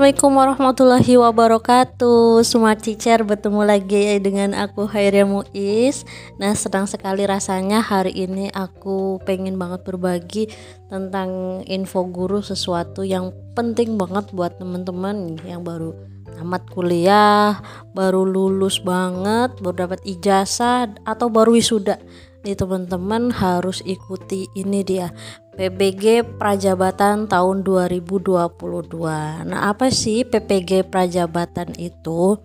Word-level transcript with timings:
Assalamualaikum 0.00 0.32
warahmatullahi 0.32 1.14
wabarakatuh. 1.20 2.40
Smart 2.40 2.80
Teacher 2.80 3.20
bertemu 3.20 3.68
lagi 3.68 4.16
dengan 4.16 4.56
aku 4.56 4.88
Hairia 4.88 5.28
Muiz. 5.28 6.08
Nah 6.40 6.56
sedang 6.56 6.88
sekali 6.88 7.28
rasanya 7.28 7.84
hari 7.84 8.16
ini 8.16 8.48
aku 8.48 9.20
pengen 9.28 9.60
banget 9.60 9.84
berbagi 9.84 10.48
tentang 10.88 11.60
info 11.68 12.08
guru 12.08 12.40
sesuatu 12.40 13.04
yang 13.04 13.28
penting 13.52 14.00
banget 14.00 14.32
buat 14.32 14.56
teman-teman 14.56 15.36
yang 15.44 15.60
baru 15.68 15.92
tamat 16.32 16.64
kuliah, 16.72 17.60
baru 17.92 18.24
lulus 18.24 18.80
banget, 18.80 19.52
baru 19.60 19.84
dapat 19.84 20.00
ijazah 20.08 20.96
atau 21.04 21.28
baru 21.28 21.60
wisuda. 21.60 22.00
Nih 22.40 22.56
teman-teman 22.56 23.28
harus 23.36 23.84
ikuti 23.84 24.48
ini 24.56 24.80
dia 24.80 25.12
PPG 25.60 26.40
Prajabatan 26.40 27.28
tahun 27.28 27.60
2022. 27.68 28.32
Nah, 29.44 29.68
apa 29.68 29.92
sih 29.92 30.24
PPG 30.24 30.88
Prajabatan 30.88 31.76
itu? 31.76 32.40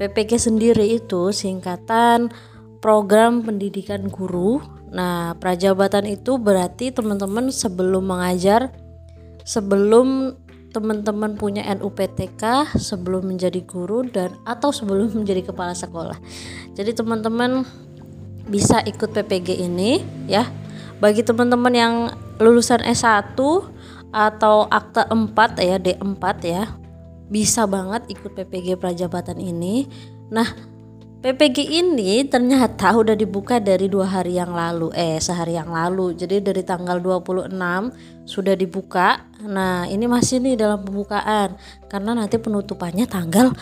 PPG 0.00 0.48
sendiri 0.48 0.96
itu 0.96 1.28
singkatan 1.28 2.32
program 2.80 3.44
pendidikan 3.44 4.08
guru. 4.08 4.64
Nah, 4.88 5.36
prajabatan 5.36 6.08
itu 6.08 6.40
berarti 6.40 6.88
teman-teman 6.88 7.52
sebelum 7.52 8.08
mengajar 8.08 8.72
sebelum 9.44 10.32
teman-teman 10.72 11.36
punya 11.36 11.68
NUPTK 11.68 12.72
sebelum 12.80 13.28
menjadi 13.28 13.60
guru 13.60 14.08
dan 14.08 14.32
atau 14.48 14.72
sebelum 14.72 15.12
menjadi 15.20 15.52
kepala 15.52 15.76
sekolah. 15.76 16.16
Jadi 16.72 16.96
teman-teman 16.96 17.68
bisa 18.48 18.80
ikut 18.88 19.12
PPG 19.12 19.68
ini 19.68 20.00
ya. 20.24 20.48
Bagi 20.98 21.20
teman-teman 21.22 21.74
yang 21.76 21.94
lulusan 22.38 22.82
S1 22.86 23.36
atau 24.08 24.56
akte 24.72 25.04
4 25.04 25.36
ya 25.60 25.76
D4 25.76 26.24
ya 26.46 26.64
bisa 27.28 27.68
banget 27.68 28.08
ikut 28.08 28.32
PPG 28.32 28.80
Prajabatan 28.80 29.36
ini. 29.36 29.84
Nah, 30.32 30.48
PPG 31.18 31.82
ini 31.82 32.22
ternyata 32.24 32.94
udah 33.02 33.18
dibuka 33.18 33.58
dari 33.60 33.90
dua 33.90 34.06
hari 34.08 34.40
yang 34.40 34.54
lalu, 34.54 34.94
eh 34.96 35.20
sehari 35.20 35.58
yang 35.58 35.70
lalu. 35.70 36.16
Jadi 36.16 36.40
dari 36.40 36.62
tanggal 36.64 37.02
26 37.02 37.52
sudah 38.24 38.54
dibuka. 38.56 39.28
Nah 39.44 39.84
ini 39.90 40.06
masih 40.08 40.38
nih 40.38 40.56
dalam 40.56 40.82
pembukaan 40.82 41.58
karena 41.90 42.14
nanti 42.16 42.38
penutupannya 42.40 43.10
tanggal 43.10 43.52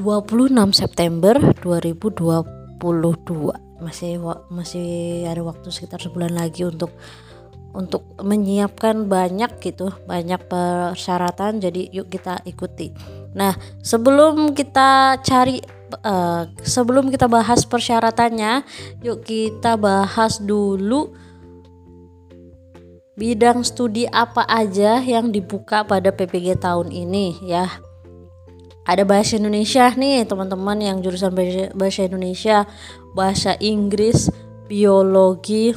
26 0.00 0.72
September 0.72 1.36
2022. 1.60 2.80
Masih 3.76 4.16
masih 4.48 4.88
ada 5.28 5.44
waktu 5.44 5.68
sekitar 5.68 6.00
sebulan 6.00 6.32
lagi 6.32 6.64
untuk 6.64 6.96
untuk 7.76 8.08
menyiapkan 8.24 9.04
banyak 9.04 9.60
gitu 9.60 9.92
banyak 10.08 10.40
persyaratan 10.48 11.60
jadi 11.60 11.92
yuk 11.92 12.08
kita 12.08 12.40
ikuti. 12.48 12.96
Nah 13.36 13.52
sebelum 13.84 14.56
kita 14.56 15.20
cari 15.20 15.60
uh, 16.00 16.48
sebelum 16.64 17.12
kita 17.12 17.28
bahas 17.28 17.68
persyaratannya 17.68 18.64
yuk 19.04 19.20
kita 19.28 19.76
bahas 19.76 20.40
dulu 20.40 21.12
bidang 23.16 23.64
studi 23.64 24.08
apa 24.08 24.44
aja 24.48 25.00
yang 25.04 25.28
dibuka 25.28 25.84
pada 25.84 26.08
PPG 26.08 26.56
tahun 26.64 26.88
ini 26.88 27.44
ya. 27.44 27.68
Ada 28.86 29.02
bahasa 29.02 29.36
Indonesia 29.36 29.90
nih 29.92 30.24
teman-teman 30.24 30.78
yang 30.78 31.02
jurusan 31.02 31.34
bahasa 31.74 32.06
Indonesia 32.06 32.64
bahasa 33.12 33.58
Inggris 33.58 34.30
biologi 34.70 35.74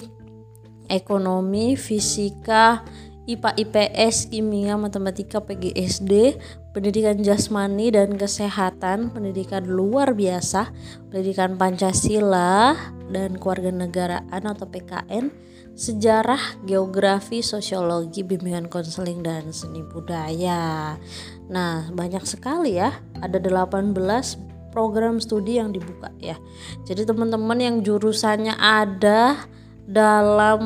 ekonomi, 0.90 1.78
fisika, 1.78 2.84
IPA, 3.30 3.52
IPS, 3.62 4.34
kimia, 4.34 4.74
matematika, 4.74 5.38
PGSD, 5.38 6.42
pendidikan 6.74 7.22
jasmani 7.22 7.94
dan 7.94 8.18
kesehatan, 8.18 9.14
pendidikan 9.14 9.70
luar 9.70 10.18
biasa, 10.18 10.74
pendidikan 11.14 11.54
Pancasila 11.54 12.74
dan 13.14 13.38
kewarganegaraan 13.38 14.42
atau 14.50 14.66
PKN, 14.66 15.30
sejarah, 15.78 16.42
geografi, 16.66 17.46
sosiologi, 17.46 18.26
bimbingan 18.26 18.66
konseling 18.66 19.22
dan 19.22 19.54
seni 19.54 19.86
budaya. 19.86 20.98
Nah, 21.54 21.86
banyak 21.94 22.26
sekali 22.26 22.82
ya. 22.82 22.98
Ada 23.22 23.38
18 23.38 23.94
program 24.74 25.22
studi 25.22 25.62
yang 25.62 25.70
dibuka 25.70 26.10
ya. 26.18 26.38
Jadi 26.86 27.06
teman-teman 27.06 27.58
yang 27.62 27.76
jurusannya 27.86 28.58
ada 28.58 29.38
dalam 29.90 30.62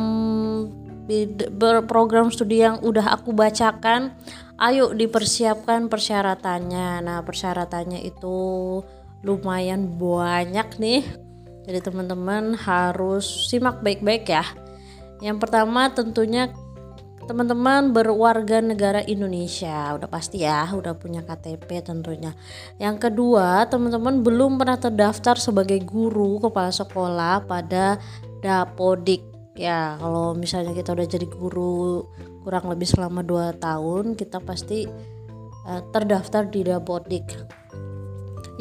program 1.88 2.28
studi 2.28 2.60
yang 2.60 2.84
udah 2.84 3.16
aku 3.16 3.32
bacakan 3.32 4.12
ayo 4.60 4.92
dipersiapkan 4.92 5.88
persyaratannya. 5.88 7.00
Nah 7.04 7.24
persyaratannya 7.24 8.04
itu 8.04 8.36
lumayan 9.24 9.96
banyak 9.96 10.68
nih. 10.76 11.04
Jadi 11.64 11.80
teman-teman 11.80 12.60
harus 12.60 13.48
simak 13.48 13.80
baik-baik 13.80 14.28
ya. 14.28 14.44
Yang 15.24 15.48
pertama 15.48 15.88
tentunya 15.96 16.52
teman-teman 17.24 17.96
berwarga 17.96 18.60
negara 18.60 19.00
Indonesia. 19.08 19.96
Udah 19.96 20.12
pasti 20.12 20.44
ya 20.44 20.68
udah 20.76 20.92
punya 21.00 21.24
KTP 21.24 21.80
tentunya. 21.80 22.36
Yang 22.76 23.08
kedua 23.08 23.64
teman-teman 23.72 24.20
belum 24.20 24.60
pernah 24.60 24.76
terdaftar 24.76 25.40
sebagai 25.40 25.80
guru 25.88 26.44
kepala 26.44 26.76
sekolah 26.76 27.48
pada 27.48 27.96
Dapodik 28.44 29.24
ya 29.56 29.96
kalau 29.96 30.36
misalnya 30.36 30.76
kita 30.76 30.92
udah 30.92 31.08
jadi 31.08 31.28
guru 31.32 32.04
kurang 32.44 32.68
lebih 32.68 32.90
selama 32.90 33.24
2 33.24 33.56
tahun 33.64 34.20
kita 34.20 34.44
pasti 34.44 34.84
uh, 35.64 35.82
terdaftar 35.96 36.52
di 36.52 36.68
Dapodik 36.68 37.26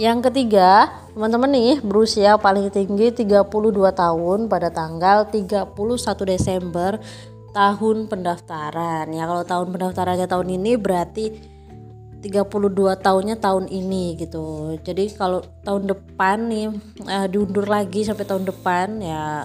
yang 0.00 0.24
ketiga, 0.24 0.88
teman-teman 1.12 1.52
nih 1.52 1.84
berusia 1.84 2.40
paling 2.40 2.72
tinggi 2.72 3.12
32 3.12 3.44
tahun 3.92 4.48
pada 4.48 4.72
tanggal 4.72 5.28
31 5.28 5.76
Desember 6.24 6.96
tahun 7.52 8.08
pendaftaran. 8.08 9.12
Ya 9.12 9.28
kalau 9.28 9.44
tahun 9.44 9.68
pendaftarannya 9.68 10.24
tahun 10.24 10.48
ini 10.56 10.80
berarti 10.80 11.24
32 12.24 13.04
tahunnya 13.04 13.36
tahun 13.36 13.68
ini 13.68 14.16
gitu. 14.16 14.80
Jadi 14.80 15.12
kalau 15.12 15.44
tahun 15.60 15.84
depan 15.92 16.48
nih 16.48 16.66
uh, 17.04 17.26
diundur 17.28 17.68
lagi 17.68 18.08
sampai 18.08 18.24
tahun 18.24 18.48
depan 18.48 18.96
ya 19.04 19.44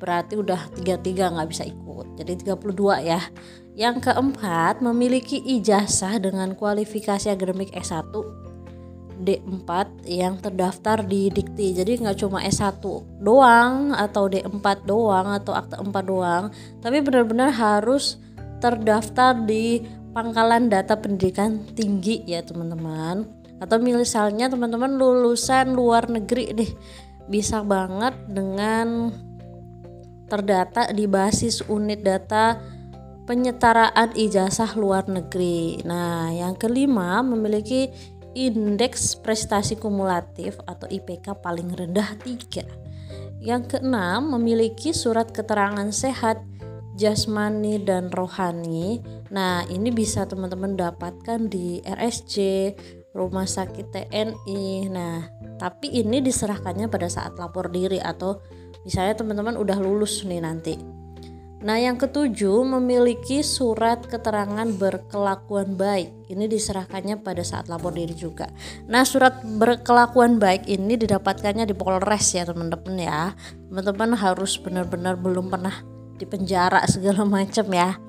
berarti 0.00 0.40
udah 0.40 0.72
33 0.80 1.36
nggak 1.36 1.48
bisa 1.52 1.68
ikut. 1.68 2.16
Jadi 2.16 2.32
32 2.48 3.04
ya. 3.04 3.20
Yang 3.76 4.10
keempat 4.10 4.80
memiliki 4.80 5.38
ijazah 5.38 6.18
dengan 6.18 6.56
kualifikasi 6.56 7.28
akademik 7.28 7.70
S1 7.76 8.10
D4 9.20 9.70
yang 10.08 10.40
terdaftar 10.40 11.04
di 11.04 11.28
Dikti. 11.28 11.76
Jadi 11.76 12.00
nggak 12.00 12.18
cuma 12.24 12.40
S1 12.40 12.80
doang 13.20 13.92
atau 13.92 14.26
D4 14.26 14.88
doang 14.88 15.36
atau 15.36 15.52
akte 15.52 15.76
4 15.76 15.92
doang 16.08 16.48
tapi 16.80 17.04
benar-benar 17.04 17.52
harus 17.52 18.16
terdaftar 18.64 19.36
di 19.44 19.84
pangkalan 20.16 20.72
data 20.72 20.96
pendidikan 20.96 21.62
tinggi 21.76 22.24
ya 22.24 22.40
teman-teman. 22.40 23.28
Atau 23.60 23.76
misalnya 23.76 24.48
teman-teman 24.48 24.96
lulusan 24.96 25.76
luar 25.76 26.08
negeri 26.08 26.56
deh. 26.56 26.72
Bisa 27.28 27.60
banget 27.60 28.16
dengan 28.26 29.12
terdata 30.30 30.86
di 30.94 31.10
basis 31.10 31.66
unit 31.66 32.06
data 32.06 32.56
penyetaraan 33.26 34.14
ijazah 34.14 34.78
luar 34.78 35.10
negeri. 35.10 35.82
Nah, 35.82 36.30
yang 36.30 36.54
kelima 36.54 37.22
memiliki 37.22 37.90
indeks 38.34 39.18
prestasi 39.18 39.74
kumulatif 39.74 40.58
atau 40.66 40.86
IPK 40.86 41.42
paling 41.42 41.74
rendah 41.74 42.14
3. 42.22 42.62
Yang 43.42 43.76
keenam 43.76 44.34
memiliki 44.34 44.94
surat 44.94 45.30
keterangan 45.34 45.90
sehat 45.90 46.42
jasmani 46.98 47.80
dan 47.80 48.12
rohani. 48.12 49.00
Nah, 49.32 49.64
ini 49.70 49.88
bisa 49.94 50.28
teman-teman 50.28 50.76
dapatkan 50.76 51.48
di 51.48 51.80
RSC, 51.86 52.36
Rumah 53.16 53.48
Sakit 53.48 53.88
TNI. 53.94 54.90
Nah, 54.92 55.24
tapi 55.56 55.88
ini 55.88 56.20
diserahkannya 56.20 56.92
pada 56.92 57.08
saat 57.08 57.38
lapor 57.40 57.72
diri 57.72 58.02
atau 58.02 58.42
Misalnya 58.84 59.14
teman-teman 59.18 59.56
udah 59.60 59.76
lulus 59.76 60.24
nih 60.24 60.40
nanti. 60.40 61.00
Nah, 61.60 61.76
yang 61.76 62.00
ketujuh 62.00 62.64
memiliki 62.64 63.44
surat 63.44 64.00
keterangan 64.08 64.64
berkelakuan 64.80 65.76
baik. 65.76 66.08
Ini 66.32 66.48
diserahkannya 66.48 67.20
pada 67.20 67.44
saat 67.44 67.68
lapor 67.68 67.92
diri 67.92 68.16
juga. 68.16 68.48
Nah, 68.88 69.04
surat 69.04 69.44
berkelakuan 69.44 70.40
baik 70.40 70.64
ini 70.72 70.96
didapatkannya 70.96 71.68
di 71.68 71.76
Polres 71.76 72.32
ya, 72.32 72.48
teman-teman 72.48 72.96
ya. 72.96 73.36
Teman-teman 73.68 74.16
harus 74.16 74.56
benar-benar 74.56 75.20
belum 75.20 75.52
pernah 75.52 75.84
di 76.16 76.24
penjara 76.24 76.80
segala 76.92 77.28
macam 77.28 77.68
ya. 77.68 78.00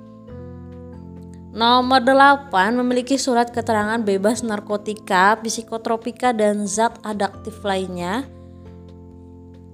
Nomor 1.51 1.99
8 2.07 2.55
memiliki 2.79 3.19
surat 3.19 3.51
keterangan 3.51 3.99
bebas 3.99 4.39
narkotika, 4.47 5.35
psikotropika 5.43 6.31
dan 6.31 6.63
zat 6.63 6.95
adaktif 7.03 7.59
lainnya 7.67 8.23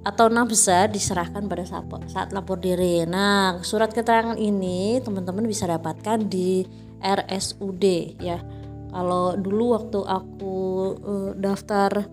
atau 0.07 0.31
nafsa 0.31 0.87
diserahkan 0.87 1.43
pada 1.51 1.67
saat, 1.67 2.31
lapor 2.31 2.63
diri. 2.63 3.03
Nah, 3.03 3.59
surat 3.59 3.91
keterangan 3.91 4.39
ini 4.39 5.03
teman-teman 5.03 5.43
bisa 5.43 5.67
dapatkan 5.67 6.31
di 6.31 6.63
RSUD 7.03 7.83
ya. 8.23 8.39
kalau 8.87 9.35
dulu 9.35 9.75
waktu 9.75 9.99
aku 9.99 10.55
uh, 11.03 11.31
daftar 11.35 12.07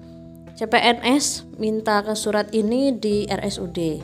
CPNS 0.59 1.55
minta 1.63 2.03
ke 2.03 2.19
surat 2.19 2.51
ini 2.51 2.91
di 2.99 3.31
RSUD 3.31 4.03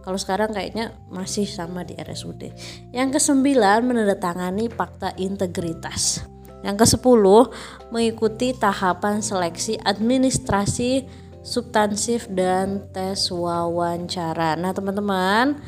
kalau 0.00 0.16
sekarang 0.16 0.54
kayaknya 0.54 0.94
masih 1.10 1.50
sama 1.50 1.82
di 1.82 1.98
RSUD. 1.98 2.54
Yang 2.94 3.18
kesembilan 3.18 3.82
menandatangani 3.82 4.70
fakta 4.70 5.10
integritas. 5.18 6.22
Yang 6.62 6.86
kesepuluh 6.86 7.50
mengikuti 7.90 8.54
tahapan 8.54 9.18
seleksi 9.18 9.74
administrasi 9.82 11.10
substansif 11.46 12.26
dan 12.26 12.82
tes 12.90 13.30
wawancara. 13.30 14.58
Nah 14.58 14.74
teman-teman 14.74 15.62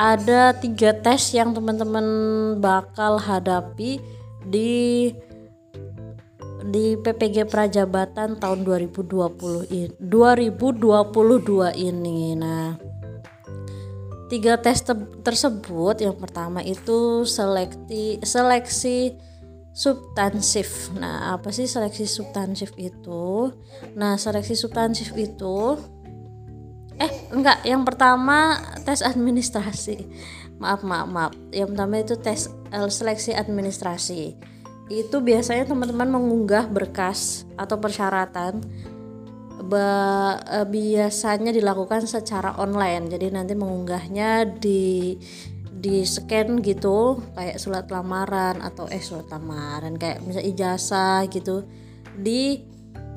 ada 0.00 0.56
tiga 0.56 0.96
tes 0.96 1.36
yang 1.36 1.52
teman-teman 1.52 2.06
bakal 2.56 3.20
hadapi 3.20 4.00
di 4.48 5.12
di 6.68 6.96
PPG 7.00 7.48
Prajabatan 7.48 8.36
tahun 8.40 8.64
2020 8.64 9.68
ini 9.72 9.88
2022 10.00 11.72
ini. 11.80 12.36
Nah, 12.36 12.76
tiga 14.28 14.60
tes 14.60 14.84
te 14.84 14.92
tersebut 15.24 15.96
yang 16.04 16.16
pertama 16.18 16.60
itu 16.60 17.24
seleksi 17.24 18.20
seleksi 18.20 19.16
substansif 19.78 20.90
nah 20.98 21.38
apa 21.38 21.54
sih 21.54 21.70
seleksi 21.70 22.10
substansif 22.10 22.74
itu? 22.74 23.54
Nah 23.94 24.18
seleksi 24.18 24.58
substansif 24.58 25.14
itu 25.14 25.78
eh 26.98 27.12
enggak 27.30 27.62
yang 27.62 27.86
pertama 27.86 28.58
tes 28.82 29.06
administrasi. 29.06 30.02
Maaf 30.58 30.82
maaf 30.82 31.06
maaf. 31.06 31.32
Yang 31.54 31.68
pertama 31.78 31.94
itu 32.02 32.14
tes 32.18 32.50
eh, 32.74 32.90
seleksi 32.90 33.38
administrasi. 33.38 34.34
Itu 34.90 35.22
biasanya 35.22 35.70
teman-teman 35.70 36.10
mengunggah 36.10 36.66
berkas 36.66 37.46
atau 37.54 37.78
persyaratan 37.78 38.64
ba, 39.68 39.88
e, 40.48 40.58
biasanya 40.64 41.52
dilakukan 41.52 42.08
secara 42.08 42.56
online. 42.56 43.12
Jadi 43.12 43.28
nanti 43.28 43.52
mengunggahnya 43.52 44.48
di 44.48 45.18
di 45.78 46.02
scan 46.02 46.58
gitu 46.60 47.22
kayak 47.38 47.62
surat 47.62 47.86
lamaran 47.88 48.58
atau 48.60 48.90
eh 48.90 49.00
surat 49.02 49.30
lamaran 49.30 49.94
kayak 49.94 50.20
misal 50.26 50.42
ijazah 50.42 51.26
gitu 51.30 51.64
di 52.18 52.66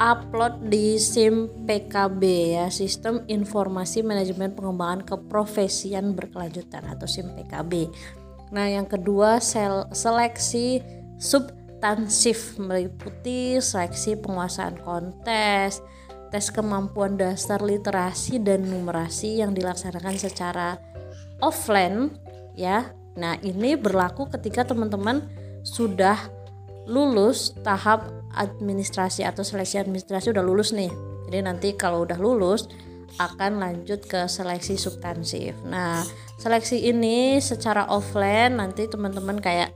upload 0.02 0.70
di 0.74 0.98
SIM 0.98 1.66
PKB 1.70 2.22
ya 2.58 2.68
Sistem 2.74 3.22
Informasi 3.30 4.02
Manajemen 4.02 4.58
Pengembangan 4.58 5.06
Keprofesian 5.06 6.18
Berkelanjutan 6.18 6.90
atau 6.90 7.06
SIM 7.06 7.30
PKB. 7.38 7.86
Nah, 8.52 8.66
yang 8.66 8.90
kedua 8.90 9.38
sel 9.38 9.86
seleksi 9.94 10.82
substansif 11.22 12.58
meliputi 12.58 13.62
seleksi 13.62 14.18
penguasaan 14.18 14.82
kontes, 14.82 15.86
tes 16.34 16.46
kemampuan 16.50 17.16
dasar 17.16 17.62
literasi 17.62 18.42
dan 18.42 18.66
numerasi 18.66 19.40
yang 19.40 19.54
dilaksanakan 19.54 20.18
secara 20.18 20.82
offline 21.46 22.21
ya. 22.56 22.92
Nah, 23.20 23.36
ini 23.44 23.76
berlaku 23.76 24.32
ketika 24.32 24.64
teman-teman 24.64 25.28
sudah 25.62 26.18
lulus 26.88 27.54
tahap 27.62 28.10
administrasi 28.34 29.28
atau 29.28 29.44
seleksi 29.44 29.78
administrasi 29.78 30.32
udah 30.32 30.44
lulus 30.44 30.72
nih. 30.72 30.90
Jadi 31.28 31.38
nanti 31.44 31.70
kalau 31.76 32.08
udah 32.08 32.18
lulus 32.18 32.72
akan 33.20 33.60
lanjut 33.60 34.08
ke 34.08 34.24
seleksi 34.32 34.80
substansif. 34.80 35.56
Nah, 35.68 36.00
seleksi 36.40 36.80
ini 36.80 37.44
secara 37.44 37.84
offline 37.92 38.56
nanti 38.56 38.88
teman-teman 38.88 39.44
kayak 39.44 39.76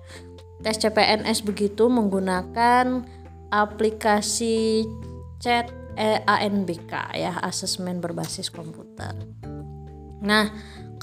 tes 0.64 0.80
CPNS 0.80 1.44
begitu 1.44 1.92
menggunakan 1.92 3.04
aplikasi 3.52 4.88
chat 5.44 5.70
eh, 6.00 6.24
ANBK 6.24 6.92
ya, 7.16 7.38
asesmen 7.44 8.00
berbasis 8.00 8.48
komputer. 8.50 9.14
Nah, 10.26 10.50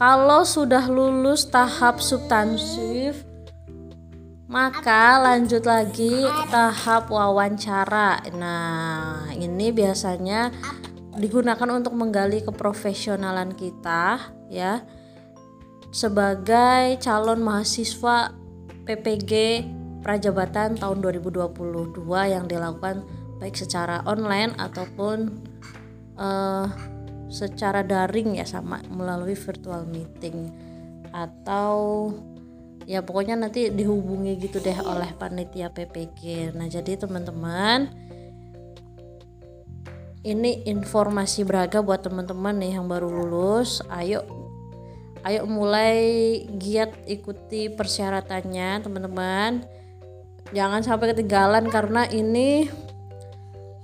kalau 0.03 0.43
sudah 0.43 0.91
lulus 0.91 1.47
tahap 1.47 2.03
substansif 2.03 3.23
maka 4.51 5.23
lanjut 5.23 5.63
lagi 5.63 6.27
tahap 6.51 7.07
wawancara. 7.07 8.19
Nah, 8.35 9.31
ini 9.31 9.71
biasanya 9.71 10.51
digunakan 11.15 11.71
untuk 11.71 11.95
menggali 11.95 12.43
keprofesionalan 12.43 13.55
kita 13.55 14.19
ya 14.51 14.83
sebagai 15.95 16.99
calon 16.99 17.39
mahasiswa 17.39 18.35
PPG 18.83 19.33
Prajabatan 20.03 20.83
tahun 20.83 20.99
2022 20.99 21.95
yang 22.27 22.51
dilakukan 22.51 23.07
baik 23.39 23.55
secara 23.55 24.03
online 24.03 24.51
ataupun 24.59 25.31
uh, 26.19 26.92
secara 27.33 27.81
daring 27.81 28.37
ya 28.37 28.45
sama 28.45 28.85
melalui 28.93 29.33
virtual 29.33 29.89
meeting 29.89 30.53
atau 31.17 32.09
ya 32.85 33.01
pokoknya 33.01 33.41
nanti 33.41 33.73
dihubungi 33.73 34.37
gitu 34.37 34.61
deh 34.61 34.77
oleh 34.85 35.11
panitia 35.17 35.73
PPG. 35.73 36.53
Nah, 36.53 36.69
jadi 36.69 37.01
teman-teman 37.01 37.89
ini 40.23 40.63
informasi 40.71 41.43
berharga 41.43 41.83
buat 41.83 42.05
teman-teman 42.07 42.55
nih 42.63 42.79
yang 42.79 42.87
baru 42.87 43.11
lulus. 43.11 43.83
Ayo 43.91 44.23
ayo 45.27 45.47
mulai 45.47 46.43
giat 46.59 46.95
ikuti 47.07 47.71
persyaratannya, 47.71 48.83
teman-teman. 48.83 49.67
Jangan 50.53 50.85
sampai 50.85 51.17
ketinggalan 51.17 51.67
karena 51.73 52.07
ini 52.13 52.69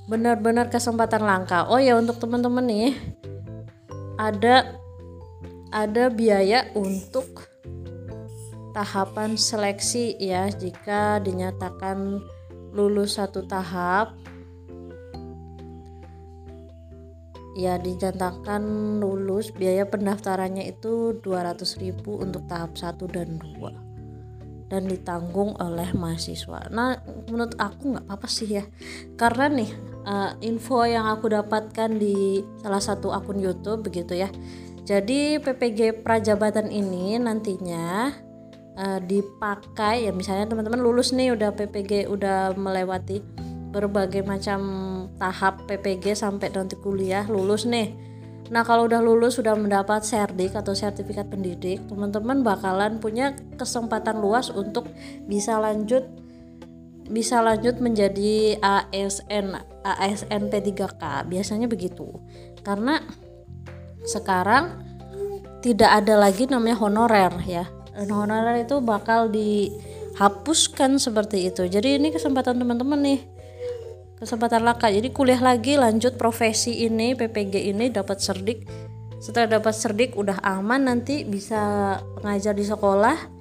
benar-benar 0.09 0.71
kesempatan 0.71 1.23
langka. 1.27 1.67
Oh 1.67 1.79
ya 1.79 1.99
untuk 1.99 2.23
teman-teman 2.23 2.65
nih 2.65 2.95
ada 4.19 4.76
ada 5.70 6.11
biaya 6.11 6.69
untuk 6.75 7.47
tahapan 8.75 9.38
seleksi 9.38 10.19
ya 10.19 10.50
jika 10.50 11.23
dinyatakan 11.23 12.20
lulus 12.75 13.17
satu 13.17 13.47
tahap. 13.47 14.19
Ya 17.59 17.75
dinyatakan 17.75 18.62
lulus 19.03 19.50
biaya 19.50 19.82
pendaftarannya 19.82 20.71
itu 20.71 21.19
200.000 21.19 22.06
untuk 22.06 22.47
tahap 22.47 22.79
1 22.79 23.03
dan 23.11 23.35
2 23.43 24.71
dan 24.71 24.87
ditanggung 24.87 25.59
oleh 25.59 25.91
mahasiswa. 25.91 26.71
Nah, 26.71 27.02
menurut 27.26 27.59
aku 27.59 27.99
nggak 27.99 28.07
apa-apa 28.07 28.28
sih 28.31 28.62
ya, 28.62 28.64
karena 29.19 29.50
nih 29.50 29.71
uh, 30.09 30.33
info 30.41 30.88
yang 30.88 31.05
aku 31.05 31.29
dapatkan 31.29 32.00
di 32.00 32.41
salah 32.65 32.81
satu 32.81 33.12
akun 33.12 33.37
YouTube 33.37 33.85
begitu 33.85 34.17
ya. 34.17 34.33
Jadi 34.88 35.37
PPG 35.37 36.00
Prajabatan 36.00 36.73
ini 36.73 37.21
nantinya 37.21 38.09
uh, 38.81 39.00
dipakai 39.05 40.09
ya 40.09 40.12
misalnya 40.17 40.49
teman-teman 40.49 40.81
lulus 40.81 41.12
nih 41.12 41.37
udah 41.37 41.53
PPG 41.53 42.09
udah 42.09 42.57
melewati 42.57 43.21
berbagai 43.69 44.25
macam 44.25 44.61
tahap 45.21 45.69
PPG 45.69 46.17
sampai 46.17 46.49
nanti 46.49 46.81
kuliah 46.81 47.29
lulus 47.29 47.69
nih 47.69 48.09
Nah, 48.49 48.65
kalau 48.65 48.88
udah 48.88 49.05
lulus 49.05 49.37
sudah 49.37 49.53
mendapat 49.53 50.00
serdik 50.09 50.57
atau 50.57 50.73
sertifikat 50.73 51.29
pendidik, 51.29 51.85
teman-teman 51.85 52.41
bakalan 52.41 52.97
punya 52.97 53.37
kesempatan 53.61 54.25
luas 54.25 54.49
untuk 54.49 54.88
bisa 55.29 55.61
lanjut 55.61 56.09
bisa 57.09 57.41
lanjut 57.41 57.81
menjadi 57.81 58.61
ASN 58.61 59.57
ASN 59.97 60.52
P3K. 60.52 61.25
Biasanya 61.25 61.71
begitu. 61.71 62.11
Karena 62.61 63.00
sekarang 64.04 64.85
tidak 65.64 66.04
ada 66.04 66.14
lagi 66.18 66.45
namanya 66.45 66.76
honorer 66.83 67.33
ya. 67.47 67.64
Honorer 67.97 68.62
itu 68.62 68.78
bakal 68.85 69.33
dihapuskan 69.33 71.00
seperti 71.00 71.49
itu. 71.49 71.64
Jadi 71.66 71.97
ini 71.97 72.12
kesempatan 72.12 72.59
teman-teman 72.59 73.00
nih 73.00 73.21
kesempatan 74.18 74.66
laka 74.66 74.90
jadi 74.90 75.14
kuliah 75.14 75.38
lagi 75.38 75.78
lanjut 75.78 76.18
profesi 76.18 76.83
ini 76.83 77.14
PPG 77.14 77.71
ini 77.71 77.87
dapat 77.87 78.18
serdik 78.18 78.66
setelah 79.23 79.59
dapat 79.59 79.75
serdik 79.75 80.18
udah 80.18 80.42
aman 80.42 80.90
nanti 80.90 81.23
bisa 81.23 81.95
mengajar 82.18 82.54
di 82.54 82.66
sekolah 82.66 83.38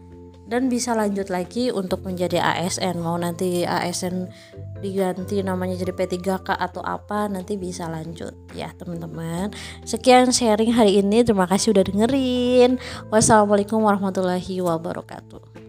dan 0.47 0.71
bisa 0.71 0.95
lanjut 0.95 1.27
lagi 1.27 1.69
untuk 1.69 2.07
menjadi 2.07 2.39
ASN 2.39 3.03
mau 3.03 3.19
nanti 3.19 3.67
ASN 3.67 4.31
diganti 4.79 5.43
namanya 5.43 5.75
jadi 5.75 5.91
P3K 5.91 6.55
atau 6.55 6.79
apa 6.81 7.27
nanti 7.27 7.59
bisa 7.59 7.91
lanjut 7.91 8.31
ya 8.55 8.71
teman-teman. 8.79 9.51
Sekian 9.83 10.31
sharing 10.31 10.71
hari 10.71 11.03
ini. 11.03 11.21
Terima 11.27 11.45
kasih 11.45 11.75
udah 11.75 11.83
dengerin. 11.83 12.79
Wassalamualaikum 13.11 13.83
warahmatullahi 13.83 14.63
wabarakatuh 14.63 15.66